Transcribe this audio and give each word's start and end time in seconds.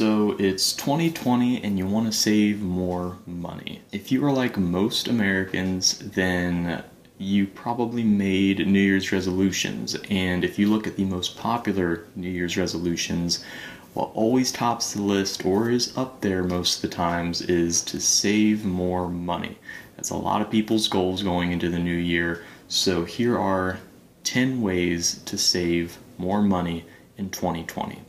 So 0.00 0.34
it's 0.38 0.72
2020 0.72 1.62
and 1.62 1.76
you 1.76 1.84
want 1.84 2.06
to 2.06 2.18
save 2.18 2.62
more 2.62 3.18
money. 3.26 3.82
If 3.92 4.10
you 4.10 4.24
are 4.24 4.32
like 4.32 4.56
most 4.56 5.08
Americans, 5.08 5.98
then 5.98 6.82
you 7.18 7.46
probably 7.46 8.02
made 8.02 8.66
New 8.66 8.80
Year's 8.80 9.12
resolutions. 9.12 9.98
And 10.08 10.42
if 10.42 10.58
you 10.58 10.70
look 10.70 10.86
at 10.86 10.96
the 10.96 11.04
most 11.04 11.36
popular 11.36 12.06
New 12.16 12.30
Year's 12.30 12.56
resolutions, 12.56 13.44
what 13.92 14.10
always 14.14 14.50
tops 14.52 14.94
the 14.94 15.02
list 15.02 15.44
or 15.44 15.68
is 15.68 15.94
up 15.98 16.22
there 16.22 16.44
most 16.44 16.76
of 16.76 16.90
the 16.90 16.96
times 16.96 17.42
is 17.42 17.82
to 17.82 18.00
save 18.00 18.64
more 18.64 19.06
money. 19.06 19.58
That's 19.96 20.08
a 20.08 20.16
lot 20.16 20.40
of 20.40 20.50
people's 20.50 20.88
goals 20.88 21.22
going 21.22 21.52
into 21.52 21.68
the 21.68 21.78
new 21.78 21.92
year. 21.92 22.42
So 22.68 23.04
here 23.04 23.38
are 23.38 23.78
10 24.24 24.62
ways 24.62 25.20
to 25.26 25.36
save 25.36 25.98
more 26.16 26.40
money 26.40 26.86
in 27.18 27.28
2020. 27.28 28.00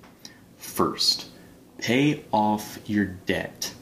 First, 0.58 1.31
pay 1.82 2.24
off 2.32 2.80
your 2.86 3.06
debt. 3.06 3.74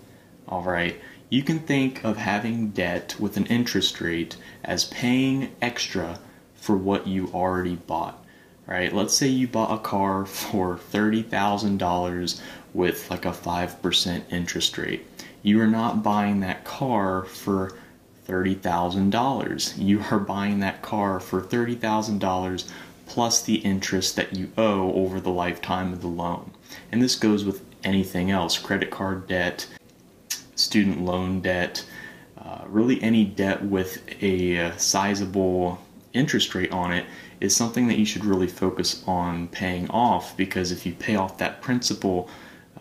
All 0.47 0.63
right, 0.63 0.99
you 1.29 1.43
can 1.43 1.59
think 1.59 2.03
of 2.03 2.17
having 2.17 2.71
debt 2.71 3.15
with 3.19 3.37
an 3.37 3.45
interest 3.45 4.01
rate 4.01 4.35
as 4.63 4.85
paying 4.85 5.55
extra 5.61 6.19
for 6.55 6.75
what 6.75 7.05
you 7.05 7.29
already 7.33 7.75
bought. 7.75 8.25
Right? 8.65 8.93
Let's 8.93 9.15
say 9.15 9.27
you 9.27 9.47
bought 9.47 9.73
a 9.73 9.81
car 9.81 10.25
for 10.25 10.77
$30,000 10.77 12.41
with 12.73 13.09
like 13.09 13.25
a 13.25 13.31
5% 13.31 14.23
interest 14.31 14.77
rate. 14.77 15.07
You 15.41 15.59
are 15.61 15.67
not 15.67 16.03
buying 16.03 16.41
that 16.41 16.65
car 16.65 17.25
for 17.25 17.73
$30,000. 18.27 19.77
You 19.77 20.03
are 20.11 20.19
buying 20.19 20.59
that 20.59 20.83
car 20.83 21.19
for 21.19 21.41
$30,000 21.41 22.71
plus 23.07 23.41
the 23.41 23.55
interest 23.55 24.15
that 24.15 24.35
you 24.35 24.51
owe 24.55 24.93
over 24.93 25.19
the 25.19 25.31
lifetime 25.31 25.91
of 25.91 26.01
the 26.01 26.07
loan. 26.07 26.51
And 26.91 27.01
this 27.01 27.15
goes 27.15 27.43
with 27.43 27.63
anything 27.83 28.31
else 28.31 28.57
credit 28.57 28.91
card 28.91 29.27
debt, 29.27 29.67
student 30.55 31.01
loan 31.01 31.41
debt, 31.41 31.85
uh, 32.37 32.63
really 32.67 33.01
any 33.01 33.25
debt 33.25 33.63
with 33.63 34.01
a 34.21 34.71
sizable 34.77 35.79
interest 36.13 36.55
rate 36.55 36.71
on 36.71 36.91
it 36.91 37.05
is 37.39 37.55
something 37.55 37.87
that 37.87 37.97
you 37.97 38.05
should 38.05 38.25
really 38.25 38.47
focus 38.47 39.03
on 39.07 39.47
paying 39.49 39.89
off 39.89 40.35
because 40.35 40.71
if 40.71 40.85
you 40.85 40.93
pay 40.93 41.15
off 41.15 41.37
that 41.37 41.61
principal 41.61 42.29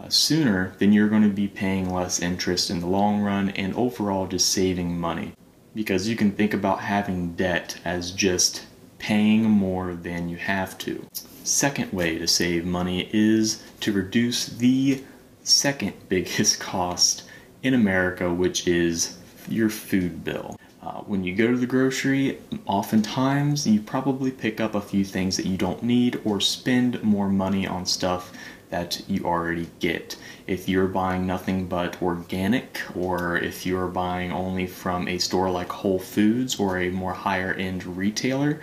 uh, 0.00 0.08
sooner, 0.08 0.74
then 0.78 0.92
you're 0.92 1.08
going 1.08 1.22
to 1.22 1.28
be 1.28 1.48
paying 1.48 1.92
less 1.92 2.20
interest 2.20 2.70
in 2.70 2.80
the 2.80 2.86
long 2.86 3.20
run 3.20 3.50
and 3.50 3.74
overall 3.74 4.26
just 4.26 4.50
saving 4.50 4.98
money. 4.98 5.32
Because 5.74 6.08
you 6.08 6.16
can 6.16 6.32
think 6.32 6.54
about 6.54 6.80
having 6.80 7.34
debt 7.34 7.78
as 7.84 8.10
just 8.10 8.66
paying 8.98 9.44
more 9.44 9.94
than 9.94 10.28
you 10.28 10.36
have 10.36 10.76
to. 10.78 11.06
Second 11.44 11.92
way 11.92 12.18
to 12.18 12.26
save 12.26 12.64
money 12.64 13.08
is 13.12 13.62
to 13.80 13.92
reduce 13.92 14.46
the 14.46 15.02
second 15.42 15.94
biggest 16.08 16.60
cost 16.60 17.24
in 17.62 17.74
America, 17.74 18.32
which 18.32 18.66
is 18.66 19.16
your 19.48 19.68
food 19.68 20.24
bill. 20.24 20.58
Uh, 20.82 21.00
when 21.02 21.24
you 21.24 21.34
go 21.34 21.50
to 21.50 21.56
the 21.58 21.66
grocery, 21.66 22.38
oftentimes 22.66 23.66
you 23.66 23.80
probably 23.80 24.30
pick 24.30 24.60
up 24.60 24.74
a 24.74 24.80
few 24.80 25.04
things 25.04 25.36
that 25.36 25.46
you 25.46 25.56
don't 25.56 25.82
need 25.82 26.20
or 26.24 26.40
spend 26.40 27.02
more 27.02 27.28
money 27.28 27.66
on 27.66 27.84
stuff 27.84 28.32
that 28.70 29.02
you 29.08 29.24
already 29.24 29.68
get. 29.80 30.16
If 30.46 30.68
you're 30.68 30.86
buying 30.86 31.26
nothing 31.26 31.66
but 31.66 32.00
organic, 32.02 32.80
or 32.94 33.38
if 33.38 33.66
you're 33.66 33.88
buying 33.88 34.32
only 34.32 34.66
from 34.66 35.08
a 35.08 35.18
store 35.18 35.50
like 35.50 35.70
Whole 35.70 35.98
Foods 35.98 36.60
or 36.60 36.78
a 36.78 36.90
more 36.90 37.12
higher 37.12 37.52
end 37.54 37.84
retailer, 37.84 38.60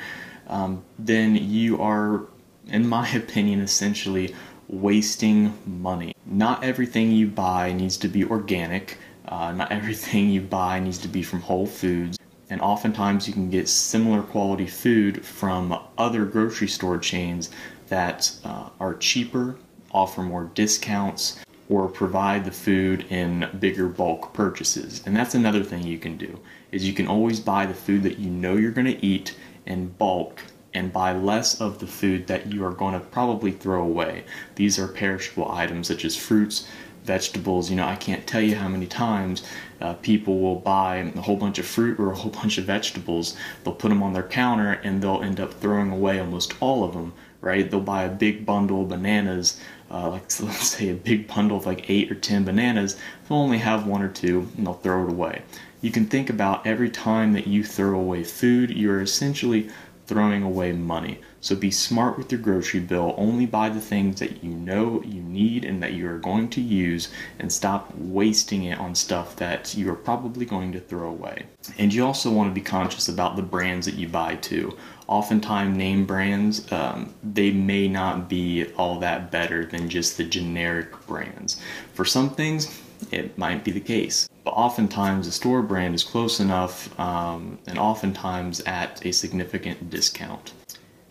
um, 0.47 0.83
then 0.99 1.35
you 1.35 1.81
are, 1.81 2.25
in 2.67 2.87
my 2.87 3.09
opinion, 3.13 3.61
essentially 3.61 4.35
wasting 4.67 5.53
money. 5.65 6.15
Not 6.25 6.63
everything 6.63 7.11
you 7.11 7.27
buy 7.27 7.71
needs 7.71 7.97
to 7.97 8.07
be 8.07 8.25
organic. 8.25 8.97
Uh, 9.27 9.51
not 9.51 9.71
everything 9.79 10.29
you 10.29 10.41
buy 10.41 10.79
needs 10.79 10.97
to 10.99 11.07
be 11.07 11.23
from 11.23 11.41
Whole 11.41 11.67
Foods. 11.67 12.17
And 12.49 12.61
oftentimes 12.61 13.27
you 13.27 13.33
can 13.33 13.49
get 13.49 13.67
similar 13.67 14.21
quality 14.21 14.67
food 14.67 15.25
from 15.25 15.79
other 15.97 16.25
grocery 16.25 16.67
store 16.67 16.99
chains 16.99 17.49
that 17.87 18.31
uh, 18.43 18.69
are 18.79 18.93
cheaper, 18.95 19.57
offer 19.91 20.21
more 20.21 20.51
discounts, 20.53 21.39
or 21.69 21.87
provide 21.87 22.45
the 22.45 22.51
food 22.51 23.05
in 23.09 23.49
bigger 23.59 23.87
bulk 23.87 24.33
purchases. 24.33 25.01
And 25.05 25.15
that's 25.15 25.33
another 25.33 25.63
thing 25.63 25.83
you 25.83 25.97
can 25.97 26.17
do 26.17 26.39
is 26.71 26.85
you 26.85 26.93
can 26.93 27.07
always 27.07 27.39
buy 27.39 27.65
the 27.65 27.73
food 27.73 28.03
that 28.03 28.19
you 28.19 28.29
know 28.29 28.55
you're 28.55 28.71
going 28.71 28.85
to 28.85 29.05
eat 29.05 29.35
in 29.65 29.89
bulk 29.89 30.41
and 30.73 30.91
buy 30.91 31.13
less 31.13 31.61
of 31.61 31.79
the 31.79 31.87
food 31.87 32.27
that 32.27 32.51
you 32.51 32.63
are 32.65 32.71
going 32.71 32.93
to 32.93 32.99
probably 32.99 33.51
throw 33.51 33.81
away. 33.81 34.25
These 34.55 34.77
are 34.77 34.87
perishable 34.87 35.49
items 35.49 35.87
such 35.87 36.03
as 36.03 36.17
fruits, 36.17 36.67
vegetables. 37.05 37.69
You 37.69 37.77
know, 37.77 37.87
I 37.87 37.95
can't 37.95 38.27
tell 38.27 38.41
you 38.41 38.55
how 38.55 38.67
many 38.67 38.85
times 38.85 39.43
uh, 39.79 39.93
people 39.95 40.39
will 40.39 40.57
buy 40.57 40.97
a 40.97 41.21
whole 41.21 41.37
bunch 41.37 41.59
of 41.59 41.65
fruit 41.65 41.99
or 41.99 42.11
a 42.11 42.15
whole 42.15 42.31
bunch 42.41 42.57
of 42.57 42.65
vegetables. 42.65 43.37
They'll 43.63 43.73
put 43.73 43.89
them 43.89 44.03
on 44.03 44.13
their 44.13 44.23
counter 44.23 44.73
and 44.83 45.01
they'll 45.01 45.21
end 45.21 45.39
up 45.39 45.53
throwing 45.53 45.91
away 45.91 46.19
almost 46.19 46.55
all 46.59 46.83
of 46.83 46.93
them, 46.93 47.13
right? 47.41 47.69
They'll 47.69 47.79
buy 47.79 48.03
a 48.03 48.09
big 48.09 48.45
bundle 48.45 48.81
of 48.81 48.89
bananas, 48.89 49.59
uh, 49.89 50.09
like 50.09 50.29
so 50.29 50.45
let's 50.45 50.67
say 50.67 50.89
a 50.89 50.95
big 50.95 51.27
bundle 51.27 51.57
of 51.57 51.65
like 51.65 51.89
eight 51.89 52.11
or 52.11 52.15
ten 52.15 52.43
bananas. 52.43 52.97
They'll 53.27 53.37
only 53.37 53.59
have 53.59 53.87
one 53.87 54.01
or 54.01 54.09
two 54.09 54.49
and 54.57 54.67
they'll 54.67 54.73
throw 54.73 55.07
it 55.07 55.11
away. 55.11 55.41
You 55.85 55.91
can 55.91 56.07
think 56.07 56.31
about 56.31 56.65
every 56.65 56.89
time 56.89 57.33
that 57.33 57.45
you 57.45 57.63
throw 57.63 57.99
away 57.99 58.23
food, 58.23 58.71
you're 58.71 59.01
essentially 59.01 59.69
throwing 60.07 60.41
away 60.41 60.71
money. 60.71 61.19
So 61.41 61.55
be 61.55 61.69
smart 61.69 62.17
with 62.17 62.31
your 62.31 62.41
grocery 62.41 62.79
bill. 62.79 63.13
Only 63.19 63.45
buy 63.45 63.69
the 63.69 63.79
things 63.79 64.19
that 64.19 64.43
you 64.43 64.49
know 64.49 65.03
you 65.03 65.21
need 65.21 65.63
and 65.63 65.83
that 65.83 65.93
you 65.93 66.09
are 66.09 66.17
going 66.17 66.49
to 66.49 66.59
use 66.61 67.09
and 67.37 67.53
stop 67.53 67.93
wasting 67.95 68.63
it 68.63 68.79
on 68.79 68.95
stuff 68.95 69.35
that 69.35 69.75
you 69.75 69.91
are 69.91 69.95
probably 69.95 70.43
going 70.43 70.71
to 70.71 70.79
throw 70.79 71.07
away. 71.07 71.45
And 71.77 71.93
you 71.93 72.03
also 72.03 72.31
want 72.31 72.49
to 72.49 72.55
be 72.55 72.65
conscious 72.65 73.07
about 73.07 73.35
the 73.35 73.43
brands 73.43 73.85
that 73.85 73.93
you 73.93 74.07
buy 74.07 74.37
too. 74.37 74.75
Oftentimes, 75.05 75.77
name 75.77 76.07
brands, 76.07 76.71
um, 76.71 77.13
they 77.21 77.51
may 77.51 77.87
not 77.87 78.27
be 78.27 78.65
all 78.75 78.97
that 79.01 79.29
better 79.29 79.67
than 79.67 79.87
just 79.87 80.17
the 80.17 80.23
generic 80.23 81.05
brands. 81.05 81.61
For 81.93 82.05
some 82.05 82.31
things, 82.31 82.81
it 83.11 83.37
might 83.37 83.63
be 83.63 83.71
the 83.71 83.79
case. 83.79 84.29
But 84.43 84.51
oftentimes, 84.51 85.25
the 85.25 85.31
store 85.31 85.61
brand 85.61 85.95
is 85.95 86.03
close 86.03 86.39
enough 86.39 86.97
um, 86.99 87.57
and 87.67 87.79
oftentimes 87.79 88.61
at 88.61 89.05
a 89.05 89.11
significant 89.11 89.89
discount. 89.89 90.53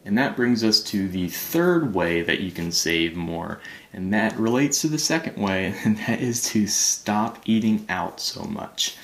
And 0.05 0.19
that 0.19 0.37
brings 0.37 0.63
us 0.63 0.81
to 0.85 1.09
the 1.09 1.29
third 1.29 1.95
way 1.95 2.21
that 2.23 2.41
you 2.41 2.53
can 2.53 2.71
save 2.73 3.17
more, 3.17 3.61
and 3.93 4.13
that 4.13 4.39
relates 4.39 4.83
to 4.83 4.89
the 4.89 4.99
second 4.99 5.43
way, 5.43 5.75
and 5.85 5.97
that 5.99 6.21
is 6.21 6.43
to 6.51 6.67
stop 6.67 7.41
eating 7.47 7.87
out 7.89 8.21
so 8.21 8.43
much. 8.45 8.97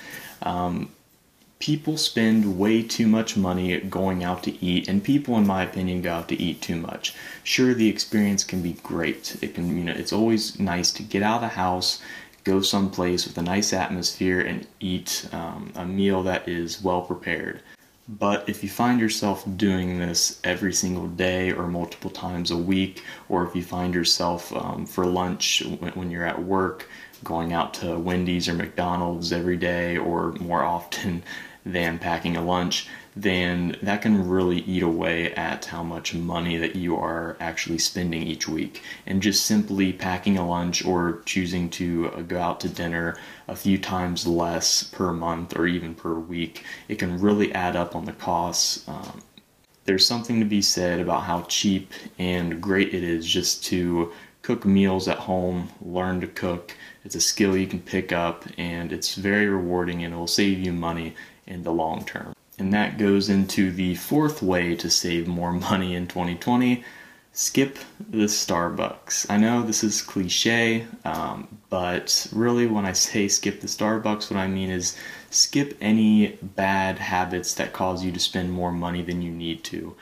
Um, 0.43 0.91
people 1.59 1.97
spend 1.97 2.59
way 2.59 2.83
too 2.83 3.07
much 3.07 3.37
money 3.37 3.79
going 3.81 4.25
out 4.25 4.43
to 4.43 4.65
eat, 4.65 4.89
and 4.89 5.03
people, 5.03 5.37
in 5.39 5.47
my 5.47 5.63
opinion, 5.63 6.03
go 6.03 6.13
out 6.13 6.29
to 6.29 6.41
eat 6.41 6.61
too 6.61 6.77
much. 6.77 7.15
Sure, 7.45 7.73
the 7.73 7.89
experience 7.89 8.45
can 8.45 8.61
be 8.61 8.75
great. 8.83 9.37
It 9.43 9.55
can, 9.55 9.77
you 9.77 9.85
know, 9.85 9.93
it's 9.93 10.13
always 10.13 10.59
nice 10.59 10.91
to 10.93 11.03
get 11.03 11.23
out 11.23 11.37
of 11.37 11.43
the 11.43 11.49
house, 11.49 12.01
go 12.45 12.61
someplace 12.61 13.27
with 13.27 13.39
a 13.39 13.43
nice 13.43 13.73
atmosphere, 13.73 14.41
and 14.41 14.67
eat 14.81 15.29
um, 15.33 15.73
a 15.77 15.85
meal 15.85 16.23
that 16.23 16.49
is 16.49 16.83
well 16.83 17.03
prepared. 17.03 17.63
But 18.09 18.49
if 18.49 18.65
you 18.65 18.69
find 18.69 19.01
yourself 19.01 19.45
doing 19.57 20.01
this 20.01 20.41
every 20.43 20.73
single 20.73 21.07
day 21.07 21.53
or 21.53 21.69
multiple 21.69 22.11
times 22.11 22.51
a 22.51 22.57
week, 22.57 23.05
or 23.29 23.47
if 23.47 23.55
you 23.55 23.63
find 23.63 23.95
yourself 23.95 24.53
um, 24.53 24.85
for 24.85 25.07
lunch 25.07 25.63
when 25.95 26.11
you're 26.11 26.27
at 26.27 26.43
work 26.43 26.89
going 27.25 27.53
out 27.53 27.75
to 27.75 27.99
Wendy's 27.99 28.49
or 28.49 28.55
McDonald's 28.55 29.33
every 29.33 29.57
day 29.57 29.97
or 29.97 30.33
more 30.33 30.63
often 30.63 31.23
than 31.67 31.99
packing 31.99 32.37
a 32.37 32.43
lunch, 32.43 32.89
then 33.15 33.77
that 33.83 34.01
can 34.01 34.29
really 34.29 34.61
eat 34.61 34.83
away 34.83 35.35
at 35.35 35.67
how 35.67 35.83
much 35.83 36.15
money 36.15 36.57
that 36.57 36.75
you 36.75 36.97
are 36.97 37.37
actually 37.39 37.77
spending 37.77 38.23
each 38.23 38.49
week. 38.49 38.83
And 39.07 39.21
just 39.21 39.45
simply 39.45 39.93
packing 39.93 40.39
a 40.39 40.49
lunch 40.49 40.85
or 40.85 41.21
choosing 41.27 41.69
to 41.71 42.11
uh, 42.15 42.23
go 42.23 42.41
out 42.41 42.61
to 42.61 42.69
dinner 42.69 43.19
a 43.47 43.57
few 43.57 43.77
times 43.77 44.27
less 44.27 44.83
per 44.85 45.13
month 45.13 45.59
or 45.59 45.67
even 45.67 45.95
per 45.95 46.15
week, 46.15 46.65
it 46.89 46.99
can 46.99 47.21
really 47.21 47.53
add 47.53 47.77
up 47.77 47.95
on 47.95 48.07
the 48.07 48.13
costs. 48.13 48.89
Um, 48.89 49.21
there's 49.85 50.07
something 50.07 50.39
to 50.39 50.47
be 50.47 50.63
said 50.63 51.01
about 51.01 51.25
how 51.25 51.43
cheap 51.43 51.93
and 52.19 52.63
great 52.63 52.95
it 52.95 53.03
is 53.03 53.27
just 53.27 53.65
to 53.65 54.13
cook 54.43 54.65
meals 54.65 55.09
at 55.09 55.19
home, 55.19 55.69
learn 55.83 56.21
to 56.21 56.27
cook. 56.27 56.77
It's 57.05 57.15
a 57.15 57.21
skill 57.21 57.57
you 57.57 57.67
can 57.67 57.81
pick 57.81 58.13
up 58.13 58.45
and 58.59 58.93
it's 58.93 59.15
very 59.15 59.49
rewarding 59.49 60.05
and 60.05 60.15
it 60.15 60.17
will 60.17 60.27
save 60.27 60.59
you 60.59 60.73
money 60.73 61.15
in 61.47 61.63
the 61.63 61.73
long 61.73 62.05
term. 62.05 62.35
And 62.59 62.73
that 62.75 62.99
goes 62.99 63.29
into 63.29 63.71
the 63.71 63.95
fourth 63.95 64.43
way 64.43 64.77
to 64.77 64.91
save 64.91 65.27
more 65.27 65.53
money 65.71 65.95
in 65.95 66.07
2020 66.07 66.85
skip 67.33 67.79
the 68.11 68.27
Starbucks. 68.27 69.27
I 69.31 69.37
know 69.37 69.63
this 69.63 69.85
is 69.85 70.03
cliche, 70.03 70.87
um, 71.05 71.49
but 71.69 72.27
really, 72.33 72.67
when 72.67 72.85
I 72.85 72.93
say 73.07 73.29
skip 73.29 73.61
the 73.61 73.67
Starbucks, 73.67 74.31
what 74.31 74.39
I 74.39 74.47
mean 74.47 74.71
is 74.71 74.97
skip 75.31 75.77
any 75.81 76.39
bad 76.43 76.99
habits 76.99 77.55
that 77.55 77.73
cause 77.73 78.05
you 78.05 78.13
to 78.13 78.21
spend 78.21 78.53
more 78.53 78.73
money 78.73 79.03
than 79.03 79.23
you 79.23 79.31
need 79.31 79.65
to. 79.65 79.95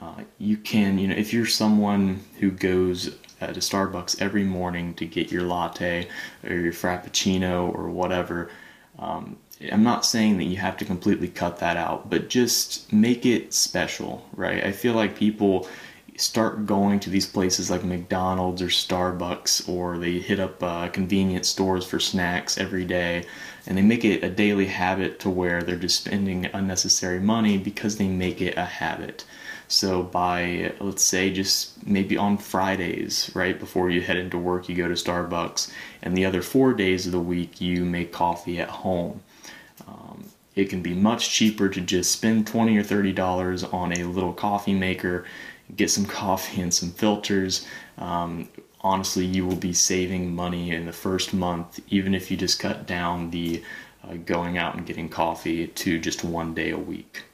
Uh, 0.00 0.22
you 0.38 0.58
can, 0.58 0.98
you 0.98 1.08
know, 1.08 1.14
if 1.14 1.32
you're 1.32 1.46
someone 1.46 2.20
who 2.38 2.50
goes 2.50 3.16
to 3.40 3.60
Starbucks 3.60 4.20
every 4.20 4.44
morning 4.44 4.94
to 4.94 5.06
get 5.06 5.30
your 5.30 5.42
latte 5.42 6.08
or 6.44 6.54
your 6.54 6.72
frappuccino 6.72 7.74
or 7.74 7.88
whatever, 7.88 8.50
um, 8.98 9.36
I'm 9.72 9.82
not 9.82 10.04
saying 10.04 10.36
that 10.38 10.44
you 10.44 10.56
have 10.58 10.76
to 10.78 10.84
completely 10.84 11.28
cut 11.28 11.58
that 11.58 11.76
out, 11.76 12.10
but 12.10 12.28
just 12.28 12.92
make 12.92 13.24
it 13.24 13.54
special, 13.54 14.26
right? 14.34 14.62
I 14.62 14.72
feel 14.72 14.94
like 14.94 15.16
people 15.16 15.68
start 16.16 16.66
going 16.66 16.98
to 17.00 17.10
these 17.10 17.26
places 17.26 17.70
like 17.70 17.84
McDonald's 17.84 18.62
or 18.62 18.66
Starbucks, 18.66 19.68
or 19.68 19.98
they 19.98 20.18
hit 20.18 20.40
up 20.40 20.62
uh, 20.62 20.88
convenience 20.88 21.48
stores 21.48 21.86
for 21.86 22.00
snacks 22.00 22.58
every 22.58 22.84
day, 22.84 23.24
and 23.66 23.76
they 23.76 23.82
make 23.82 24.04
it 24.04 24.24
a 24.24 24.30
daily 24.30 24.66
habit 24.66 25.20
to 25.20 25.30
where 25.30 25.62
they're 25.62 25.76
just 25.76 26.04
spending 26.04 26.46
unnecessary 26.52 27.20
money 27.20 27.58
because 27.58 27.96
they 27.96 28.08
make 28.08 28.40
it 28.40 28.56
a 28.56 28.64
habit. 28.64 29.24
So 29.68 30.02
by 30.02 30.72
let's 30.80 31.02
say 31.02 31.32
just 31.32 31.86
maybe 31.86 32.16
on 32.16 32.38
Fridays, 32.38 33.30
right 33.34 33.58
before 33.58 33.90
you 33.90 34.00
head 34.00 34.16
into 34.16 34.38
work, 34.38 34.68
you 34.68 34.76
go 34.76 34.88
to 34.88 34.94
Starbucks, 34.94 35.72
and 36.02 36.16
the 36.16 36.24
other 36.24 36.42
four 36.42 36.72
days 36.72 37.06
of 37.06 37.12
the 37.12 37.20
week 37.20 37.60
you 37.60 37.84
make 37.84 38.12
coffee 38.12 38.60
at 38.60 38.68
home. 38.68 39.22
Um, 39.86 40.28
it 40.54 40.70
can 40.70 40.82
be 40.82 40.94
much 40.94 41.30
cheaper 41.30 41.68
to 41.68 41.80
just 41.80 42.12
spend 42.12 42.46
20 42.46 42.76
or 42.76 42.82
30 42.82 43.12
dollars 43.12 43.64
on 43.64 43.92
a 43.92 44.04
little 44.04 44.32
coffee 44.32 44.74
maker 44.74 45.24
get 45.74 45.90
some 45.90 46.06
coffee 46.22 46.60
and 46.60 46.72
some 46.72 46.90
filters. 46.90 47.66
Um, 47.98 48.48
honestly, 48.80 49.24
you 49.24 49.46
will 49.46 49.56
be 49.56 49.72
saving 49.72 50.34
money 50.34 50.70
in 50.70 50.86
the 50.86 50.92
first 50.92 51.34
month, 51.34 51.80
even 51.88 52.14
if 52.14 52.30
you 52.30 52.36
just 52.36 52.60
cut 52.60 52.86
down 52.86 53.30
the 53.30 53.62
uh, 54.04 54.14
going 54.24 54.58
out 54.58 54.76
and 54.76 54.86
getting 54.86 55.08
coffee 55.08 55.66
to 55.66 55.98
just 55.98 56.22
one 56.22 56.54
day 56.54 56.70
a 56.70 56.78
week. 56.78 57.24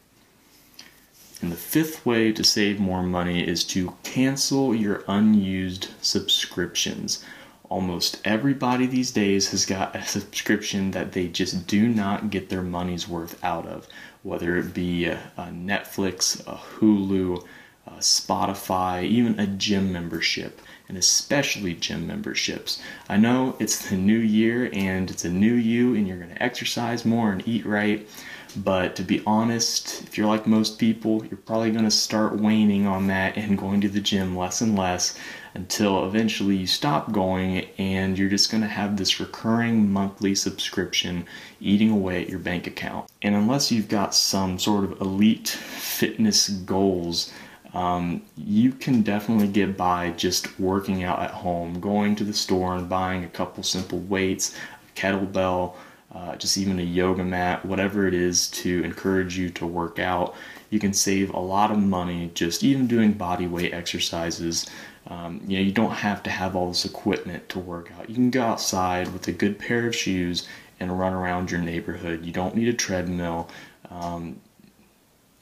And 1.42 1.50
the 1.50 1.56
fifth 1.56 2.06
way 2.06 2.30
to 2.32 2.44
save 2.44 2.78
more 2.78 3.02
money 3.02 3.46
is 3.46 3.64
to 3.64 3.96
cancel 4.04 4.72
your 4.74 5.02
unused 5.08 5.88
subscriptions. 6.00 7.24
Almost 7.68 8.20
everybody 8.24 8.86
these 8.86 9.10
days 9.10 9.50
has 9.50 9.66
got 9.66 9.96
a 9.96 10.04
subscription 10.04 10.92
that 10.92 11.12
they 11.12 11.26
just 11.26 11.66
do 11.66 11.88
not 11.88 12.30
get 12.30 12.48
their 12.48 12.62
money's 12.62 13.08
worth 13.08 13.42
out 13.42 13.66
of, 13.66 13.88
whether 14.22 14.56
it 14.56 14.72
be 14.72 15.06
a, 15.06 15.32
a 15.36 15.46
Netflix, 15.46 16.40
a 16.46 16.54
Hulu, 16.54 17.44
uh, 17.88 17.90
Spotify, 17.98 19.02
even 19.02 19.40
a 19.40 19.46
gym 19.48 19.92
membership, 19.92 20.60
and 20.88 20.96
especially 20.96 21.74
gym 21.74 22.06
memberships. 22.06 22.80
I 23.08 23.16
know 23.16 23.56
it's 23.58 23.88
the 23.88 23.96
new 23.96 24.18
year 24.18 24.70
and 24.72 25.10
it's 25.10 25.24
a 25.24 25.30
new 25.30 25.54
you, 25.54 25.96
and 25.96 26.06
you're 26.06 26.18
going 26.18 26.34
to 26.34 26.42
exercise 26.42 27.04
more 27.04 27.32
and 27.32 27.42
eat 27.48 27.66
right. 27.66 28.08
But 28.56 28.96
to 28.96 29.02
be 29.02 29.22
honest, 29.26 30.02
if 30.02 30.18
you're 30.18 30.26
like 30.26 30.46
most 30.46 30.78
people, 30.78 31.24
you're 31.24 31.38
probably 31.38 31.70
going 31.70 31.84
to 31.84 31.90
start 31.90 32.36
waning 32.36 32.86
on 32.86 33.06
that 33.06 33.36
and 33.36 33.56
going 33.58 33.80
to 33.80 33.88
the 33.88 34.00
gym 34.00 34.36
less 34.36 34.60
and 34.60 34.76
less 34.76 35.18
until 35.54 36.04
eventually 36.06 36.56
you 36.56 36.66
stop 36.66 37.12
going 37.12 37.66
and 37.78 38.18
you're 38.18 38.28
just 38.28 38.50
going 38.50 38.62
to 38.62 38.68
have 38.68 38.96
this 38.96 39.20
recurring 39.20 39.90
monthly 39.90 40.34
subscription 40.34 41.26
eating 41.60 41.90
away 41.90 42.22
at 42.22 42.28
your 42.28 42.38
bank 42.38 42.66
account. 42.66 43.08
And 43.22 43.34
unless 43.34 43.72
you've 43.72 43.88
got 43.88 44.14
some 44.14 44.58
sort 44.58 44.84
of 44.84 45.00
elite 45.00 45.48
fitness 45.48 46.48
goals, 46.48 47.32
um, 47.74 48.22
you 48.36 48.72
can 48.72 49.02
definitely 49.02 49.48
get 49.48 49.76
by 49.76 50.10
just 50.10 50.58
working 50.60 51.04
out 51.04 51.20
at 51.20 51.30
home, 51.30 51.80
going 51.80 52.16
to 52.16 52.24
the 52.24 52.34
store 52.34 52.76
and 52.76 52.88
buying 52.88 53.24
a 53.24 53.28
couple 53.28 53.62
simple 53.62 53.98
weights, 54.00 54.54
a 54.54 54.98
kettlebell, 54.98 55.74
uh, 56.14 56.36
just 56.36 56.58
even 56.58 56.78
a 56.78 56.82
yoga 56.82 57.24
mat, 57.24 57.64
whatever 57.64 58.06
it 58.06 58.14
is 58.14 58.48
to 58.48 58.82
encourage 58.84 59.36
you 59.36 59.50
to 59.50 59.66
work 59.66 59.98
out. 59.98 60.34
You 60.70 60.78
can 60.78 60.92
save 60.92 61.32
a 61.32 61.40
lot 61.40 61.70
of 61.70 61.78
money 61.78 62.30
just 62.34 62.62
even 62.62 62.86
doing 62.86 63.12
body 63.12 63.46
weight 63.46 63.72
exercises. 63.72 64.66
Um, 65.08 65.40
you 65.46 65.58
know, 65.58 65.64
you 65.64 65.72
don't 65.72 65.92
have 65.92 66.22
to 66.24 66.30
have 66.30 66.54
all 66.54 66.68
this 66.68 66.84
equipment 66.84 67.48
to 67.50 67.58
work 67.58 67.90
out. 67.98 68.08
You 68.08 68.14
can 68.14 68.30
go 68.30 68.42
outside 68.42 69.12
with 69.12 69.26
a 69.28 69.32
good 69.32 69.58
pair 69.58 69.86
of 69.86 69.96
shoes 69.96 70.46
and 70.80 70.98
run 70.98 71.12
around 71.12 71.50
your 71.50 71.60
neighborhood. 71.60 72.24
You 72.24 72.32
don't 72.32 72.54
need 72.54 72.68
a 72.68 72.72
treadmill. 72.72 73.48
Um, 73.90 74.40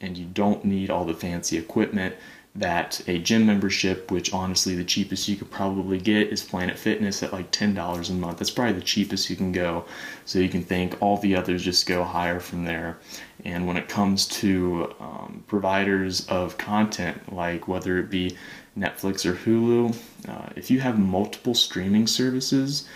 and 0.01 0.17
you 0.17 0.27
don't 0.27 0.65
need 0.65 0.91
all 0.91 1.05
the 1.05 1.15
fancy 1.15 1.59
equipment 1.59 2.15
that 2.57 3.01
a 3.07 3.19
gym 3.19 3.47
membership, 3.47 4.11
which 4.11 4.33
honestly 4.33 4.75
the 4.75 4.85
cheapest 4.85 5.29
you 5.29 5.37
could 5.37 5.51
probably 5.51 5.99
get 5.99 6.29
is 6.29 6.43
Planet 6.43 6.77
Fitness 6.77 7.23
at 7.23 7.33
like 7.33 7.51
$10 7.53 8.11
a 8.11 8.13
month. 8.13 8.39
That's 8.39 8.51
probably 8.51 8.73
the 8.75 8.81
cheapest 8.81 9.31
you 9.31 9.37
can 9.37 9.53
go. 9.53 9.85
So 10.25 10.41
you 10.41 10.49
can 10.49 10.63
think 10.63 11.01
all 11.01 11.17
the 11.19 11.37
others 11.37 11.63
just 11.63 11.87
go 11.87 12.03
higher 12.03 12.41
from 12.41 12.65
there. 12.65 12.99
And 13.45 13.67
when 13.67 13.77
it 13.77 13.89
comes 13.89 14.27
to 14.29 14.93
um, 14.99 15.45
providers 15.47 16.27
of 16.29 16.59
content, 16.59 17.33
like 17.33 17.69
whether 17.69 17.99
it 17.99 18.11
be 18.11 18.37
Netflix 18.77 19.25
or 19.25 19.35
Hulu, 19.35 19.97
uh, 20.29 20.49
if 20.57 20.71
you 20.71 20.81
have 20.81 20.99
multiple 20.99 21.55
streaming 21.55 22.07
services, 22.07 22.89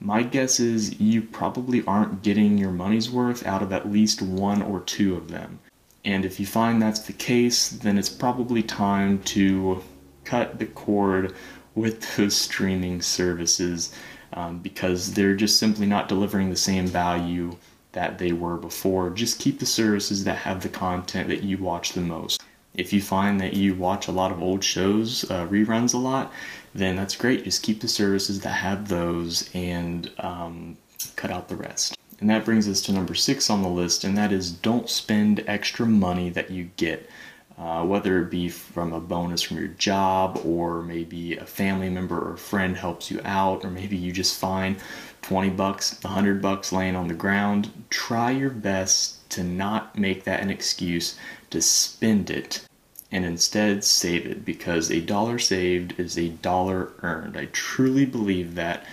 my 0.00 0.22
guess 0.22 0.60
is 0.60 1.00
you 1.00 1.22
probably 1.22 1.82
aren't 1.86 2.22
getting 2.22 2.58
your 2.58 2.70
money's 2.70 3.10
worth 3.10 3.44
out 3.46 3.62
of 3.62 3.72
at 3.72 3.90
least 3.90 4.22
one 4.22 4.62
or 4.62 4.80
two 4.80 5.16
of 5.16 5.28
them. 5.28 5.58
And 6.04 6.24
if 6.24 6.38
you 6.38 6.46
find 6.46 6.80
that's 6.80 7.00
the 7.00 7.12
case, 7.12 7.70
then 7.70 7.98
it's 7.98 8.08
probably 8.08 8.62
time 8.62 9.22
to 9.24 9.82
cut 10.24 10.58
the 10.58 10.66
cord 10.66 11.34
with 11.74 12.16
those 12.16 12.36
streaming 12.36 13.02
services 13.02 13.94
um, 14.32 14.58
because 14.58 15.14
they're 15.14 15.34
just 15.34 15.58
simply 15.58 15.86
not 15.86 16.08
delivering 16.08 16.50
the 16.50 16.56
same 16.56 16.86
value 16.86 17.56
that 17.92 18.18
they 18.18 18.32
were 18.32 18.56
before. 18.56 19.10
Just 19.10 19.40
keep 19.40 19.58
the 19.58 19.66
services 19.66 20.24
that 20.24 20.36
have 20.36 20.62
the 20.62 20.68
content 20.68 21.28
that 21.28 21.42
you 21.42 21.58
watch 21.58 21.92
the 21.92 22.00
most. 22.00 22.42
If 22.74 22.92
you 22.92 23.02
find 23.02 23.40
that 23.40 23.54
you 23.54 23.74
watch 23.74 24.06
a 24.06 24.12
lot 24.12 24.30
of 24.30 24.40
old 24.40 24.62
shows, 24.62 25.28
uh, 25.30 25.46
reruns 25.46 25.94
a 25.94 25.98
lot, 25.98 26.32
then 26.74 26.96
that's 26.96 27.16
great. 27.16 27.44
Just 27.44 27.62
keep 27.62 27.80
the 27.80 27.88
services 27.88 28.40
that 28.42 28.50
have 28.50 28.88
those 28.88 29.50
and 29.54 30.10
um, 30.18 30.76
cut 31.16 31.30
out 31.30 31.48
the 31.48 31.56
rest. 31.56 31.96
And 32.20 32.28
that 32.30 32.44
brings 32.44 32.68
us 32.68 32.80
to 32.82 32.92
number 32.92 33.14
six 33.14 33.48
on 33.48 33.62
the 33.62 33.68
list, 33.68 34.04
and 34.04 34.16
that 34.18 34.32
is 34.32 34.50
don't 34.50 34.90
spend 34.90 35.44
extra 35.46 35.86
money 35.86 36.30
that 36.30 36.50
you 36.50 36.70
get. 36.76 37.08
Uh, 37.56 37.84
whether 37.84 38.22
it 38.22 38.30
be 38.30 38.48
from 38.48 38.92
a 38.92 39.00
bonus 39.00 39.42
from 39.42 39.56
your 39.56 39.66
job, 39.66 40.40
or 40.44 40.80
maybe 40.80 41.36
a 41.36 41.44
family 41.44 41.90
member 41.90 42.18
or 42.18 42.36
friend 42.36 42.76
helps 42.76 43.10
you 43.10 43.20
out, 43.24 43.64
or 43.64 43.70
maybe 43.70 43.96
you 43.96 44.12
just 44.12 44.38
find 44.38 44.76
20 45.22 45.50
bucks, 45.50 45.98
100 46.02 46.40
bucks 46.40 46.72
laying 46.72 46.94
on 46.94 47.08
the 47.08 47.14
ground, 47.14 47.70
try 47.90 48.30
your 48.30 48.50
best 48.50 49.28
to 49.30 49.42
not 49.42 49.98
make 49.98 50.22
that 50.22 50.40
an 50.40 50.50
excuse 50.50 51.18
to 51.50 51.60
spend 51.60 52.30
it 52.30 52.64
and 53.10 53.24
instead 53.24 53.82
save 53.82 54.26
it 54.26 54.44
because 54.44 54.90
a 54.90 55.00
dollar 55.00 55.38
saved 55.38 55.98
is 55.98 56.18
a 56.18 56.28
dollar 56.28 56.92
earned. 57.02 57.36
I 57.36 57.46
truly 57.46 58.04
believe 58.04 58.54
that 58.54 58.84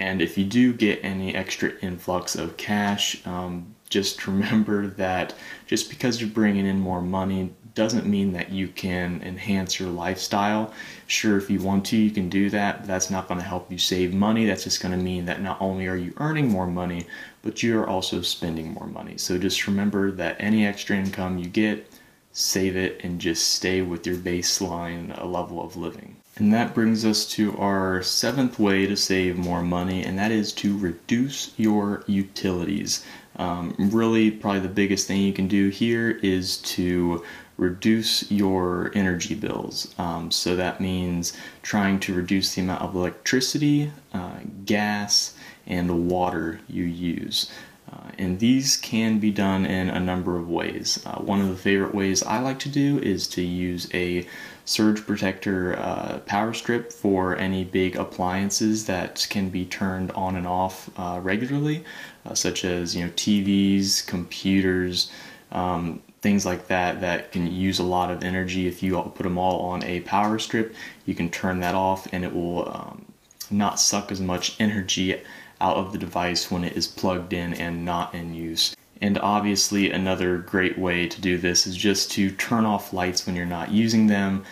and 0.00 0.22
if 0.22 0.38
you 0.38 0.44
do 0.44 0.72
get 0.72 1.04
any 1.04 1.34
extra 1.34 1.72
influx 1.82 2.34
of 2.34 2.56
cash, 2.56 3.24
um, 3.26 3.74
just 3.90 4.26
remember 4.26 4.86
that 4.86 5.34
just 5.66 5.90
because 5.90 6.20
you're 6.20 6.30
bringing 6.30 6.66
in 6.66 6.80
more 6.80 7.02
money 7.02 7.52
doesn't 7.74 8.06
mean 8.06 8.32
that 8.32 8.50
you 8.50 8.66
can 8.66 9.22
enhance 9.22 9.78
your 9.78 9.90
lifestyle. 9.90 10.72
Sure, 11.06 11.36
if 11.36 11.48
you 11.48 11.60
want 11.60 11.84
to, 11.86 11.96
you 11.96 12.10
can 12.10 12.28
do 12.28 12.50
that, 12.50 12.80
but 12.80 12.86
that's 12.88 13.10
not 13.10 13.28
going 13.28 13.38
to 13.38 13.46
help 13.46 13.70
you 13.70 13.78
save 13.78 14.12
money. 14.12 14.44
That's 14.46 14.64
just 14.64 14.82
going 14.82 14.96
to 14.96 15.02
mean 15.02 15.26
that 15.26 15.40
not 15.40 15.60
only 15.60 15.86
are 15.86 15.96
you 15.96 16.12
earning 16.16 16.48
more 16.48 16.66
money, 16.66 17.06
but 17.42 17.62
you're 17.62 17.88
also 17.88 18.22
spending 18.22 18.72
more 18.72 18.86
money. 18.86 19.18
So 19.18 19.38
just 19.38 19.66
remember 19.66 20.10
that 20.12 20.36
any 20.40 20.66
extra 20.66 20.96
income 20.96 21.38
you 21.38 21.48
get, 21.48 21.90
save 22.32 22.76
it, 22.76 23.00
and 23.04 23.20
just 23.20 23.50
stay 23.50 23.82
with 23.82 24.06
your 24.06 24.16
baseline 24.16 25.08
level 25.24 25.62
of 25.62 25.76
living. 25.76 26.16
And 26.36 26.52
that 26.54 26.74
brings 26.74 27.04
us 27.04 27.26
to 27.32 27.56
our 27.58 28.02
seventh 28.02 28.58
way 28.58 28.86
to 28.86 28.96
save 28.96 29.36
more 29.36 29.62
money, 29.62 30.04
and 30.04 30.18
that 30.18 30.30
is 30.30 30.52
to 30.54 30.78
reduce 30.78 31.52
your 31.58 32.02
utilities. 32.06 33.04
Um, 33.36 33.74
really, 33.78 34.30
probably 34.30 34.60
the 34.60 34.68
biggest 34.68 35.06
thing 35.06 35.20
you 35.20 35.32
can 35.32 35.48
do 35.48 35.68
here 35.68 36.10
is 36.22 36.58
to 36.58 37.24
reduce 37.58 38.30
your 38.30 38.90
energy 38.94 39.34
bills. 39.34 39.94
Um, 39.98 40.30
so 40.30 40.56
that 40.56 40.80
means 40.80 41.34
trying 41.62 42.00
to 42.00 42.14
reduce 42.14 42.54
the 42.54 42.62
amount 42.62 42.82
of 42.82 42.94
electricity, 42.94 43.92
uh, 44.14 44.38
gas, 44.64 45.34
and 45.66 46.08
water 46.08 46.60
you 46.68 46.84
use. 46.84 47.50
Uh, 47.92 48.10
and 48.18 48.38
these 48.38 48.76
can 48.76 49.18
be 49.18 49.30
done 49.30 49.66
in 49.66 49.88
a 49.88 49.98
number 49.98 50.36
of 50.36 50.48
ways. 50.48 51.02
Uh, 51.04 51.18
one 51.18 51.40
of 51.40 51.48
the 51.48 51.56
favorite 51.56 51.94
ways 51.94 52.22
I 52.22 52.38
like 52.40 52.58
to 52.60 52.68
do 52.68 52.98
is 52.98 53.26
to 53.28 53.42
use 53.42 53.88
a 53.92 54.26
surge 54.64 55.04
protector 55.04 55.76
uh, 55.76 56.18
power 56.26 56.54
strip 56.54 56.92
for 56.92 57.36
any 57.36 57.64
big 57.64 57.96
appliances 57.96 58.86
that 58.86 59.26
can 59.30 59.48
be 59.48 59.64
turned 59.64 60.12
on 60.12 60.36
and 60.36 60.46
off 60.46 60.88
uh, 60.96 61.18
regularly, 61.20 61.84
uh, 62.24 62.34
such 62.34 62.64
as 62.64 62.94
you 62.94 63.04
know 63.04 63.10
TVs, 63.12 64.06
computers, 64.06 65.10
um, 65.50 66.00
things 66.20 66.46
like 66.46 66.68
that 66.68 67.00
that 67.00 67.32
can 67.32 67.50
use 67.50 67.80
a 67.80 67.84
lot 67.84 68.10
of 68.10 68.22
energy. 68.22 68.68
If 68.68 68.82
you 68.82 69.00
put 69.02 69.24
them 69.24 69.38
all 69.38 69.62
on 69.70 69.82
a 69.82 70.00
power 70.00 70.38
strip, 70.38 70.74
you 71.06 71.14
can 71.16 71.30
turn 71.30 71.58
that 71.60 71.74
off 71.74 72.06
and 72.12 72.24
it 72.24 72.32
will 72.32 72.68
um, 72.68 73.06
not 73.50 73.80
suck 73.80 74.12
as 74.12 74.20
much 74.20 74.54
energy 74.60 75.20
out 75.60 75.76
of 75.76 75.92
the 75.92 75.98
device 75.98 76.50
when 76.50 76.64
it 76.64 76.76
is 76.76 76.86
plugged 76.86 77.32
in 77.32 77.54
and 77.54 77.84
not 77.84 78.14
in 78.14 78.34
use. 78.34 78.74
And 79.00 79.18
obviously, 79.18 79.90
another 79.90 80.38
great 80.38 80.78
way 80.78 81.08
to 81.08 81.20
do 81.20 81.38
this 81.38 81.66
is 81.66 81.76
just 81.76 82.10
to 82.12 82.30
turn 82.30 82.66
off 82.66 82.92
lights 82.92 83.26
when 83.26 83.34
you're 83.34 83.46
not 83.46 83.70
using 83.70 84.06
them, 84.06 84.44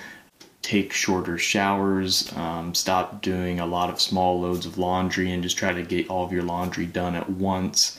take 0.62 0.92
shorter 0.92 1.36
showers, 1.36 2.32
um, 2.36 2.74
stop 2.74 3.20
doing 3.20 3.60
a 3.60 3.66
lot 3.66 3.90
of 3.90 4.00
small 4.00 4.40
loads 4.40 4.64
of 4.64 4.78
laundry, 4.78 5.32
and 5.32 5.42
just 5.42 5.58
try 5.58 5.72
to 5.72 5.82
get 5.82 6.08
all 6.08 6.24
of 6.24 6.32
your 6.32 6.42
laundry 6.42 6.86
done 6.86 7.14
at 7.14 7.28
once. 7.28 7.98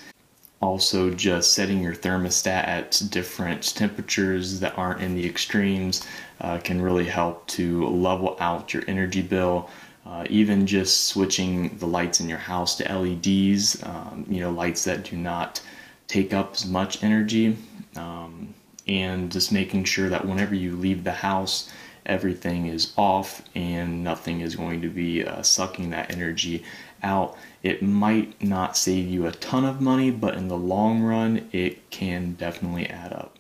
Also, 0.62 1.10
just 1.12 1.54
setting 1.54 1.82
your 1.82 1.96
thermostat 1.96 2.68
at 2.68 3.02
different 3.12 3.76
temperatures 3.76 4.60
that 4.60 4.78
aren't 4.78 5.02
in 5.02 5.16
the 5.16 5.26
extremes 5.26 6.06
uh, 6.42 6.58
can 6.58 6.82
really 6.82 7.06
help 7.06 7.48
to 7.48 7.88
level 7.88 8.36
out 8.40 8.74
your 8.74 8.84
energy 8.88 9.22
bill. 9.22 9.70
Uh, 10.06 10.26
even 10.30 10.66
just 10.66 11.06
switching 11.08 11.78
the 11.78 11.86
lights 11.86 12.20
in 12.20 12.28
your 12.30 12.38
house 12.38 12.76
to 12.76 12.84
LEDs, 12.84 13.84
um, 13.84 14.26
you 14.28 14.40
know, 14.40 14.50
lights 14.50 14.84
that 14.84 15.04
do 15.04 15.16
not 15.16 15.62
take 16.08 16.34
up 16.34 16.54
as 16.54 16.66
much 16.66 17.04
energy, 17.04 17.56
um, 17.96 18.54
and 18.88 19.32
just 19.32 19.52
making 19.52 19.84
sure 19.84 20.10
that 20.10 20.26
whenever 20.26 20.56
you 20.56 20.76
leave 20.76 21.04
the 21.04 21.12
house, 21.12 21.70
everything 22.06 22.66
is 22.66 22.94
off 22.98 23.44
and 23.56 24.04
nothing 24.04 24.42
is 24.42 24.56
going 24.56 24.82
to 24.82 24.90
be 24.90 25.24
uh, 25.24 25.42
sucking 25.42 25.92
that 25.92 26.12
energy 26.12 26.64
out. 27.04 27.38
It 27.64 27.82
might 27.82 28.42
not 28.42 28.76
save 28.76 29.08
you 29.08 29.28
a 29.28 29.32
ton 29.32 29.66
of 29.66 29.80
money, 29.80 30.12
but 30.12 30.36
in 30.36 30.48
the 30.48 30.58
long 30.58 31.02
run, 31.02 31.48
it 31.52 31.90
can 31.92 32.34
definitely 32.34 32.88
add 32.88 33.14
up. 33.14 33.39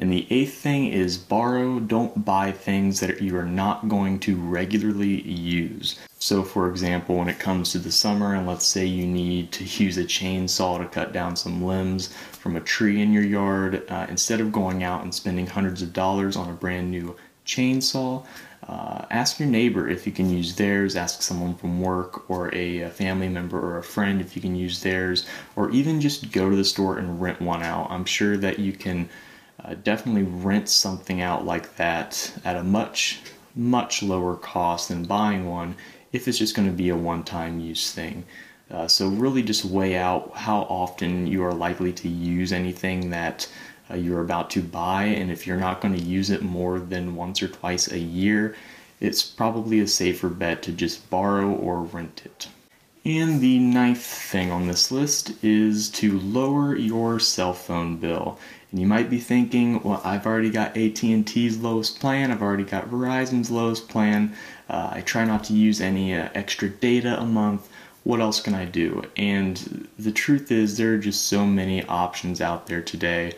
And 0.00 0.12
the 0.12 0.26
eighth 0.28 0.54
thing 0.54 0.86
is 0.86 1.16
borrow, 1.16 1.78
don't 1.78 2.24
buy 2.24 2.50
things 2.50 2.98
that 2.98 3.22
you 3.22 3.36
are 3.36 3.44
not 3.44 3.88
going 3.88 4.18
to 4.20 4.34
regularly 4.34 5.22
use. 5.22 6.00
So, 6.18 6.42
for 6.42 6.68
example, 6.68 7.16
when 7.16 7.28
it 7.28 7.38
comes 7.38 7.70
to 7.72 7.78
the 7.78 7.92
summer, 7.92 8.34
and 8.34 8.44
let's 8.44 8.66
say 8.66 8.84
you 8.84 9.06
need 9.06 9.52
to 9.52 9.64
use 9.84 9.96
a 9.96 10.04
chainsaw 10.04 10.78
to 10.78 10.86
cut 10.86 11.12
down 11.12 11.36
some 11.36 11.62
limbs 11.62 12.08
from 12.32 12.56
a 12.56 12.60
tree 12.60 13.02
in 13.02 13.12
your 13.12 13.22
yard, 13.22 13.88
uh, 13.88 14.06
instead 14.08 14.40
of 14.40 14.50
going 14.50 14.82
out 14.82 15.04
and 15.04 15.14
spending 15.14 15.46
hundreds 15.46 15.80
of 15.80 15.92
dollars 15.92 16.36
on 16.36 16.50
a 16.50 16.54
brand 16.54 16.90
new 16.90 17.14
chainsaw, 17.46 18.26
uh, 18.66 19.04
ask 19.10 19.38
your 19.38 19.48
neighbor 19.48 19.88
if 19.88 20.06
you 20.06 20.12
can 20.12 20.28
use 20.30 20.56
theirs, 20.56 20.96
ask 20.96 21.22
someone 21.22 21.54
from 21.54 21.80
work 21.80 22.28
or 22.30 22.52
a, 22.54 22.80
a, 22.80 22.90
family 22.90 23.28
member 23.28 23.60
or 23.60 23.78
a 23.78 23.82
friend 23.82 24.20
if 24.20 24.34
you 24.34 24.42
can 24.42 24.56
use 24.56 24.82
theirs, 24.82 25.26
or 25.54 25.70
even 25.70 26.00
just 26.00 26.32
go 26.32 26.50
to 26.50 26.56
the 26.56 26.64
store 26.64 26.98
and 26.98 27.20
rent 27.20 27.40
one 27.40 27.62
out. 27.62 27.90
I'm 27.90 28.06
sure 28.06 28.36
that 28.38 28.58
you 28.58 28.72
can 28.72 29.08
uh, 29.62 29.74
definitely 29.82 30.22
rent 30.22 30.68
something 30.68 31.20
out 31.20 31.44
like 31.44 31.76
that 31.76 32.32
at 32.44 32.56
a 32.56 32.62
much, 32.62 33.20
much 33.54 34.02
lower 34.02 34.36
cost 34.36 34.88
than 34.88 35.04
buying 35.04 35.48
one 35.48 35.74
if 36.12 36.28
it's 36.28 36.38
just 36.38 36.54
going 36.54 36.68
to 36.68 36.74
be 36.74 36.88
a 36.88 36.96
one 36.96 37.22
time 37.24 37.60
use 37.60 37.92
thing. 37.92 38.24
Uh, 38.70 38.88
so, 38.88 39.08
really, 39.08 39.42
just 39.42 39.64
weigh 39.64 39.96
out 39.96 40.32
how 40.34 40.60
often 40.62 41.26
you 41.26 41.44
are 41.44 41.52
likely 41.52 41.92
to 41.92 42.08
use 42.08 42.52
anything 42.52 43.10
that 43.10 43.46
uh, 43.90 43.94
you're 43.94 44.22
about 44.22 44.48
to 44.50 44.62
buy, 44.62 45.04
and 45.04 45.30
if 45.30 45.46
you're 45.46 45.56
not 45.56 45.80
going 45.80 45.94
to 45.94 46.00
use 46.00 46.30
it 46.30 46.42
more 46.42 46.78
than 46.80 47.14
once 47.14 47.42
or 47.42 47.48
twice 47.48 47.92
a 47.92 47.98
year, 47.98 48.56
it's 49.00 49.22
probably 49.22 49.80
a 49.80 49.86
safer 49.86 50.30
bet 50.30 50.62
to 50.62 50.72
just 50.72 51.08
borrow 51.10 51.50
or 51.50 51.82
rent 51.82 52.22
it. 52.24 52.48
And 53.06 53.42
the 53.42 53.58
ninth 53.58 54.02
thing 54.02 54.50
on 54.50 54.66
this 54.66 54.90
list 54.90 55.32
is 55.44 55.90
to 55.90 56.18
lower 56.20 56.74
your 56.74 57.20
cell 57.20 57.52
phone 57.52 57.98
bill. 57.98 58.38
And 58.70 58.80
you 58.80 58.86
might 58.86 59.10
be 59.10 59.18
thinking, 59.18 59.82
well, 59.82 60.00
I've 60.02 60.26
already 60.26 60.48
got 60.48 60.76
AT&T's 60.76 61.58
lowest 61.58 62.00
plan, 62.00 62.30
I've 62.30 62.40
already 62.40 62.64
got 62.64 62.90
Verizon's 62.90 63.50
lowest 63.50 63.90
plan, 63.90 64.34
uh, 64.70 64.88
I 64.92 65.02
try 65.02 65.24
not 65.26 65.44
to 65.44 65.52
use 65.52 65.82
any 65.82 66.14
uh, 66.14 66.30
extra 66.34 66.70
data 66.70 67.20
a 67.20 67.26
month, 67.26 67.68
what 68.04 68.20
else 68.20 68.40
can 68.40 68.54
I 68.54 68.64
do? 68.64 69.02
And 69.16 69.86
the 69.98 70.12
truth 70.12 70.50
is, 70.50 70.76
there 70.76 70.94
are 70.94 70.98
just 70.98 71.26
so 71.26 71.44
many 71.44 71.84
options 71.84 72.40
out 72.40 72.66
there 72.66 72.82
today 72.82 73.34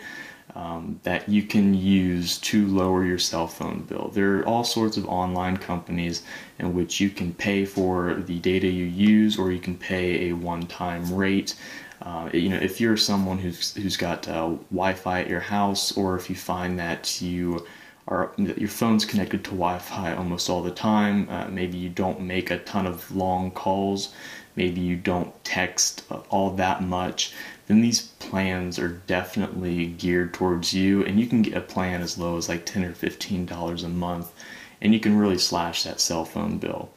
um, 0.56 0.98
that 1.02 1.28
you 1.28 1.42
can 1.42 1.74
use 1.74 2.38
to 2.38 2.66
lower 2.66 3.04
your 3.04 3.18
cell 3.18 3.46
phone 3.46 3.82
bill. 3.82 4.10
There 4.14 4.38
are 4.38 4.46
all 4.46 4.64
sorts 4.64 4.96
of 4.96 5.06
online 5.06 5.58
companies 5.58 6.22
in 6.58 6.74
which 6.74 6.98
you 6.98 7.10
can 7.10 7.34
pay 7.34 7.66
for 7.66 8.14
the 8.14 8.38
data 8.38 8.66
you 8.66 8.86
use, 8.86 9.38
or 9.38 9.52
you 9.52 9.60
can 9.60 9.76
pay 9.76 10.30
a 10.30 10.32
one-time 10.32 11.14
rate. 11.14 11.54
Uh, 12.00 12.30
you 12.32 12.48
know, 12.48 12.56
if 12.56 12.80
you're 12.80 12.96
someone 12.96 13.38
who's 13.38 13.74
who's 13.74 13.98
got 13.98 14.26
uh, 14.28 14.56
Wi-Fi 14.70 15.20
at 15.20 15.28
your 15.28 15.40
house, 15.40 15.92
or 15.92 16.16
if 16.16 16.30
you 16.30 16.36
find 16.36 16.78
that 16.78 17.20
you 17.20 17.66
are 18.08 18.32
that 18.38 18.58
your 18.58 18.70
phone's 18.70 19.04
connected 19.04 19.44
to 19.44 19.50
Wi-Fi 19.50 20.14
almost 20.14 20.48
all 20.48 20.62
the 20.62 20.70
time, 20.70 21.28
uh, 21.28 21.48
maybe 21.48 21.76
you 21.76 21.90
don't 21.90 22.20
make 22.20 22.50
a 22.50 22.58
ton 22.60 22.86
of 22.86 23.14
long 23.14 23.50
calls, 23.50 24.14
maybe 24.56 24.80
you 24.80 24.96
don't 24.96 25.32
text 25.44 26.02
all 26.30 26.50
that 26.50 26.82
much, 26.82 27.32
then 27.66 27.80
these 27.80 28.02
plans 28.02 28.78
are 28.78 29.00
definitely 29.06 29.86
geared 29.86 30.32
towards 30.34 30.72
you 30.72 31.04
and 31.04 31.20
you 31.20 31.26
can 31.26 31.42
get 31.42 31.54
a 31.54 31.60
plan 31.60 32.00
as 32.00 32.18
low 32.18 32.36
as 32.36 32.48
like 32.48 32.64
10 32.64 32.84
or 32.84 32.92
15 32.92 33.46
dollars 33.46 33.82
a 33.82 33.88
month 33.88 34.32
and 34.80 34.92
you 34.92 35.00
can 35.00 35.16
really 35.16 35.38
slash 35.38 35.82
that 35.84 36.00
cell 36.00 36.24
phone 36.24 36.58
bill. 36.58 36.90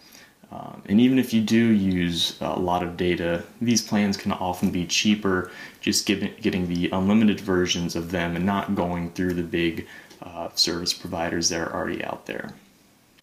Um, 0.52 0.82
and 0.88 1.00
even 1.00 1.20
if 1.20 1.32
you 1.34 1.42
do 1.42 1.58
use 1.58 2.36
a 2.42 2.60
lot 2.60 2.82
of 2.82 2.98
data 2.98 3.44
these 3.62 3.84
plans 3.84 4.18
can 4.18 4.32
often 4.32 4.72
be 4.72 4.86
cheaper 4.88 5.52
just 5.80 6.08
getting 6.08 6.68
the 6.68 6.90
unlimited 6.90 7.40
versions 7.40 7.96
of 7.96 8.10
them 8.10 8.36
and 8.36 8.46
not 8.46 8.74
going 8.74 9.12
through 9.12 9.36
the 9.36 9.44
big 9.44 9.88
uh, 10.24 10.50
service 10.56 10.94
providers 10.94 11.50
that 11.50 11.62
are 11.62 11.74
already 11.74 12.04
out 12.04 12.26
there 12.26 12.52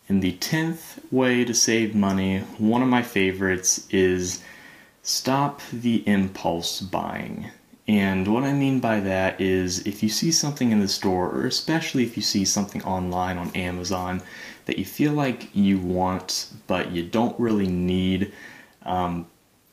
and 0.08 0.22
the 0.22 0.32
10th 0.34 1.00
way 1.10 1.44
to 1.44 1.54
save 1.54 1.94
money 1.94 2.38
one 2.58 2.82
of 2.82 2.88
my 2.88 3.02
favorites 3.02 3.86
is 3.90 4.42
stop 5.02 5.60
the 5.72 6.06
impulse 6.08 6.80
buying. 6.80 7.50
And 7.88 8.26
what 8.26 8.42
I 8.42 8.52
mean 8.52 8.80
by 8.80 8.98
that 9.00 9.40
is 9.40 9.86
if 9.86 10.02
you 10.02 10.08
see 10.08 10.32
something 10.32 10.72
in 10.72 10.80
the 10.80 10.88
store, 10.88 11.30
or 11.30 11.46
especially 11.46 12.02
if 12.02 12.16
you 12.16 12.22
see 12.22 12.44
something 12.44 12.82
online 12.82 13.38
on 13.38 13.54
Amazon 13.54 14.22
that 14.64 14.78
you 14.78 14.84
feel 14.84 15.12
like 15.12 15.54
you 15.54 15.78
want 15.78 16.48
but 16.66 16.90
you 16.90 17.04
don't 17.04 17.38
really 17.38 17.68
need, 17.68 18.32
um, 18.84 19.26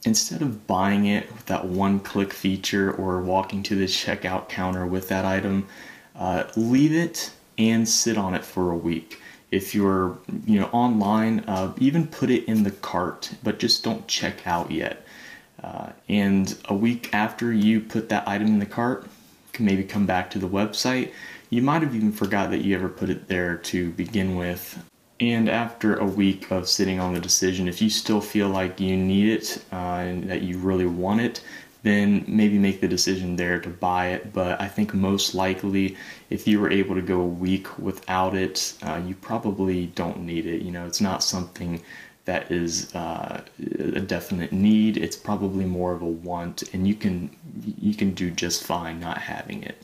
instead 0.06 0.44
of 0.44 0.68
buying 0.68 1.06
it 1.06 1.32
with 1.34 1.46
that 1.48 1.66
one 1.66 2.00
click 2.00 2.34
feature 2.34 2.92
or 2.92 3.20
walking 3.22 3.63
to 3.63 3.75
the 3.75 3.86
checkout 3.86 4.48
counter 4.48 4.86
with 4.86 5.10
that 5.10 5.25
item, 5.25 5.68
uh, 6.16 6.44
leave 6.56 6.94
it 6.94 7.32
and 7.58 7.88
sit 7.90 8.18
on 8.18 8.36
it 8.36 8.46
for 8.46 8.72
a 8.72 8.78
week. 8.78 9.20
If 9.54 9.76
you're 9.76 10.18
you 10.46 10.60
know 10.60 10.70
online, 10.72 11.42
uh, 11.48 11.74
even 11.78 12.08
put 12.08 12.30
it 12.30 12.46
in 12.46 12.64
the 12.64 12.72
cart, 12.72 13.32
but 13.44 13.60
just 13.60 13.84
don't 13.84 14.08
check 14.08 14.48
out 14.48 14.72
yet. 14.72 15.06
Uh, 15.64 15.92
and 16.10 16.58
a 16.66 16.76
week 16.76 17.14
after 17.14 17.54
you 17.54 17.80
put 17.80 18.10
that 18.10 18.28
item 18.28 18.48
in 18.48 18.60
the 18.60 18.66
cart, 18.66 19.08
can 19.54 19.66
maybe 19.66 19.84
come 19.84 20.06
back 20.06 20.32
to 20.32 20.40
the 20.40 20.50
website. 20.50 21.12
You 21.50 21.62
might 21.62 21.84
have 21.84 21.96
even 21.96 22.12
forgot 22.12 22.50
that 22.50 22.62
you 22.62 22.76
ever 22.76 22.90
put 22.90 23.10
it 23.10 23.28
there 23.28 23.58
to 23.58 23.92
begin 23.92 24.36
with. 24.36 24.84
And 25.20 25.48
after 25.48 25.96
a 25.96 26.06
week 26.06 26.52
of 26.52 26.68
sitting 26.68 27.00
on 27.00 27.14
the 27.14 27.20
decision, 27.20 27.68
if 27.68 27.82
you 27.82 27.90
still 27.90 28.20
feel 28.20 28.50
like 28.50 28.80
you 28.80 28.98
need 28.98 29.30
it 29.30 29.64
uh, 29.72 29.76
and 29.76 30.30
that 30.30 30.42
you 30.42 30.58
really 30.58 30.88
want 30.88 31.22
it, 31.22 31.42
then 31.84 32.24
maybe 32.28 32.58
make 32.58 32.82
the 32.82 32.88
decision 32.88 33.36
there 33.36 33.60
to 33.60 33.70
buy 33.70 34.08
it. 34.08 34.34
But 34.34 34.60
I 34.60 34.68
think 34.68 34.94
most 34.94 35.36
likely, 35.36 35.98
if 36.30 36.48
you 36.48 36.60
were 36.60 36.72
able 36.72 36.96
to 36.96 37.02
go 37.02 37.22
a 37.22 37.25
week 37.25 37.78
without 37.78 38.36
it, 38.36 38.74
uh, 38.84 39.02
you 39.06 39.16
probably 39.16 39.88
don't 39.88 40.22
need 40.22 40.46
it. 40.46 40.62
You 40.62 40.72
know, 40.72 40.86
it's 40.86 41.02
not 41.02 41.24
something 41.24 41.82
that 42.25 42.50
is 42.50 42.96
uh, 42.96 43.42
a 43.60 44.00
definite 44.00 44.54
need. 44.54 44.96
It's 44.96 45.18
probably 45.18 45.66
more 45.66 45.94
of 45.94 46.02
a 46.02 46.06
want, 46.06 46.63
and 46.74 46.88
you 46.88 46.96
can 46.96 47.30
you 47.63 47.94
can 47.94 48.13
do 48.13 48.32
just 48.32 48.63
fine 48.63 49.00
not 49.00 49.18
having 49.18 49.63
it. 49.63 49.84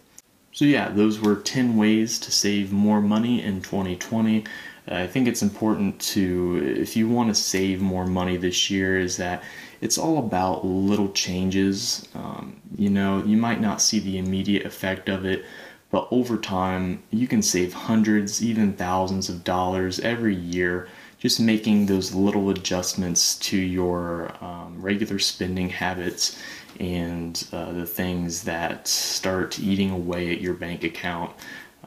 So 0.53 0.65
yeah, 0.65 0.89
those 0.89 1.19
were 1.19 1.35
10 1.35 1.77
ways 1.77 2.19
to 2.19 2.31
save 2.31 2.71
more 2.71 3.01
money 3.01 3.43
in 3.43 3.61
2020. 3.61 4.45
Uh, 4.89 4.95
I 4.95 5.07
think 5.07 5.27
it's 5.27 5.41
important 5.41 5.99
to, 6.01 6.75
if 6.77 6.97
you 6.97 7.07
want 7.07 7.29
to 7.29 7.35
save 7.35 7.81
more 7.81 8.05
money 8.05 8.35
this 8.35 8.69
year, 8.69 8.99
is 8.99 9.17
that 9.17 9.43
it's 9.81 9.97
all 9.97 10.17
about 10.17 10.65
little 10.65 11.11
changes. 11.11 12.07
Um, 12.15 12.61
you 12.75 12.89
know, 12.89 13.23
you 13.23 13.37
might 13.37 13.61
not 13.61 13.81
see 13.81 13.99
the 13.99 14.17
immediate 14.17 14.65
effect 14.65 15.09
of 15.09 15.25
it, 15.25 15.45
but 15.91 16.07
over 16.11 16.37
time, 16.37 17.01
you 17.11 17.27
can 17.27 17.41
save 17.41 17.73
hundreds, 17.73 18.43
even 18.43 18.73
thousands 18.73 19.29
of 19.29 19.43
dollars 19.43 19.99
every 19.99 20.35
year 20.35 20.87
just 21.19 21.39
making 21.39 21.85
those 21.85 22.15
little 22.15 22.49
adjustments 22.49 23.37
to 23.39 23.57
your 23.57 24.33
um, 24.41 24.81
regular 24.81 25.19
spending 25.19 25.69
habits 25.69 26.41
and 26.79 27.45
uh, 27.51 27.73
the 27.73 27.85
things 27.85 28.43
that 28.43 28.87
start 28.87 29.59
eating 29.59 29.91
away 29.91 30.31
at 30.31 30.39
your 30.39 30.53
bank 30.53 30.83
account. 30.85 31.31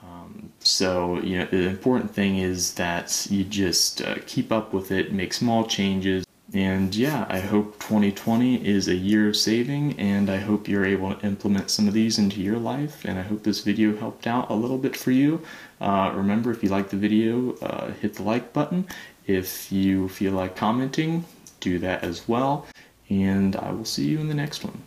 Um, 0.03 0.53
so, 0.61 1.19
you 1.21 1.39
know, 1.39 1.47
the 1.47 1.67
important 1.67 2.15
thing 2.15 2.39
is 2.39 2.75
that 2.75 3.27
you 3.31 3.43
just 3.43 4.03
uh, 4.03 4.17
keep 4.27 4.53
up 4.53 4.75
with 4.75 4.91
it, 4.93 5.13
make 5.13 5.33
small 5.33 5.67
changes. 5.67 6.27
And 6.55 6.95
yeah, 6.95 7.25
I 7.31 7.41
hope 7.41 7.79
2020 7.81 8.67
is 8.67 8.87
a 8.87 8.95
year 8.95 9.29
of 9.29 9.37
saving, 9.37 9.99
and 9.99 10.29
I 10.29 10.37
hope 10.37 10.69
you're 10.69 10.85
able 10.85 11.15
to 11.15 11.27
implement 11.27 11.71
some 11.71 11.89
of 11.89 11.95
these 11.95 12.19
into 12.19 12.43
your 12.43 12.59
life. 12.59 13.07
And 13.07 13.19
I 13.19 13.23
hope 13.23 13.43
this 13.43 13.63
video 13.63 13.97
helped 13.97 14.27
out 14.27 14.51
a 14.51 14.55
little 14.55 14.77
bit 14.77 14.95
for 14.95 15.13
you. 15.13 15.41
Uh, 15.81 16.13
remember, 16.15 16.51
if 16.51 16.63
you 16.63 16.69
like 16.69 16.91
the 16.91 16.99
video, 16.99 17.55
uh, 17.63 17.93
hit 17.93 18.15
the 18.15 18.23
like 18.23 18.53
button. 18.53 18.87
If 19.27 19.73
you 19.73 20.11
feel 20.11 20.33
like 20.33 20.55
commenting, 20.55 21.25
do 21.61 21.79
that 21.79 22.05
as 22.05 22.29
well. 22.29 22.67
And 23.09 23.57
I 23.57 23.71
will 23.71 23.87
see 23.87 24.07
you 24.07 24.21
in 24.21 24.29
the 24.29 24.35
next 24.35 24.63
one. 24.63 24.83